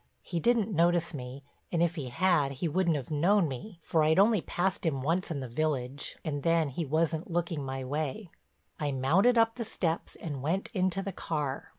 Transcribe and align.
He 0.23 0.39
didn't 0.39 0.71
notice 0.73 1.13
me, 1.13 1.43
and 1.71 1.83
if 1.83 1.93
he 1.93 2.09
had 2.09 2.53
he 2.53 2.67
wouldn't 2.67 2.95
have 2.95 3.11
known 3.11 3.47
me, 3.47 3.77
for 3.83 4.03
I'd 4.03 4.17
only 4.17 4.41
passed 4.41 4.83
him 4.83 5.03
once 5.03 5.29
in 5.29 5.41
the 5.41 5.47
village 5.47 6.17
and 6.25 6.41
then 6.41 6.69
he 6.69 6.83
wasn't 6.85 7.29
looking 7.29 7.63
my 7.63 7.83
way. 7.83 8.31
I 8.79 8.93
mounted 8.93 9.37
up 9.37 9.53
the 9.57 9.63
steps 9.63 10.15
and 10.15 10.41
went 10.41 10.71
into 10.73 11.03
the 11.03 11.11
car. 11.13 11.69